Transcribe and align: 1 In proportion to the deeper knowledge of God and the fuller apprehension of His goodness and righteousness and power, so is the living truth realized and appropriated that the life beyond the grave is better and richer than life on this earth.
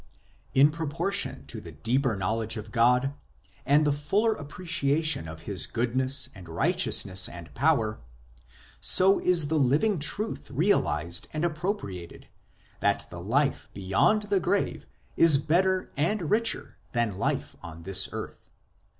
1 0.01 0.07
In 0.55 0.71
proportion 0.71 1.45
to 1.45 1.61
the 1.61 1.73
deeper 1.73 2.15
knowledge 2.15 2.57
of 2.57 2.71
God 2.71 3.13
and 3.67 3.85
the 3.85 3.91
fuller 3.93 4.35
apprehension 4.41 5.27
of 5.27 5.41
His 5.43 5.67
goodness 5.67 6.27
and 6.33 6.49
righteousness 6.49 7.29
and 7.29 7.53
power, 7.53 7.99
so 8.79 9.19
is 9.19 9.49
the 9.49 9.59
living 9.59 9.99
truth 9.99 10.49
realized 10.49 11.27
and 11.33 11.45
appropriated 11.45 12.27
that 12.79 13.05
the 13.11 13.21
life 13.23 13.69
beyond 13.75 14.23
the 14.23 14.39
grave 14.39 14.87
is 15.17 15.37
better 15.37 15.91
and 15.95 16.31
richer 16.31 16.77
than 16.93 17.19
life 17.19 17.55
on 17.61 17.83
this 17.83 18.09
earth. 18.11 18.49